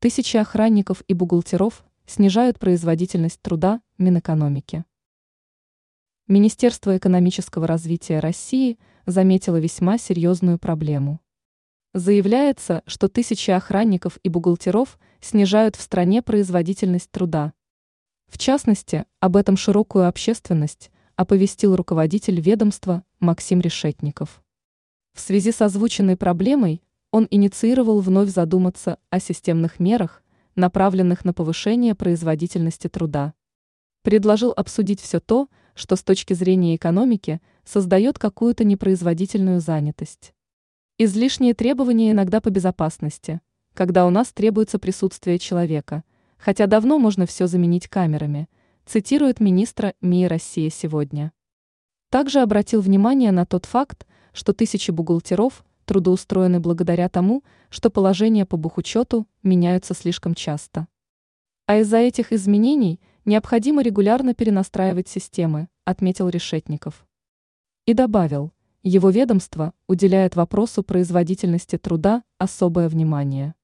[0.00, 4.84] Тысячи охранников и бухгалтеров снижают производительность труда Минэкономики.
[6.28, 11.20] Министерство экономического развития России заметило весьма серьезную проблему.
[11.94, 17.52] Заявляется, что тысячи охранников и бухгалтеров снижают в стране производительность труда.
[18.28, 24.44] В частности, об этом широкую общественность оповестил руководитель ведомства Максим Решетников.
[25.12, 30.22] В связи с озвученной проблемой он инициировал вновь задуматься о системных мерах,
[30.54, 33.34] направленных на повышение производительности труда.
[34.02, 40.34] Предложил обсудить все то, что с точки зрения экономики создает какую-то непроизводительную занятость.
[40.98, 43.40] Излишние требования иногда по безопасности,
[43.72, 46.02] когда у нас требуется присутствие человека,
[46.36, 48.48] хотя давно можно все заменить камерами,
[48.84, 51.32] цитирует министра МИИ России сегодня.
[52.10, 58.58] Также обратил внимание на тот факт, что тысячи бухгалтеров трудоустроены благодаря тому, что положения по
[58.58, 60.86] бухучету меняются слишком часто.
[61.66, 67.06] А из-за этих изменений необходимо регулярно перенастраивать системы, отметил Решетников.
[67.86, 73.54] И добавил, его ведомство уделяет вопросу производительности труда особое внимание.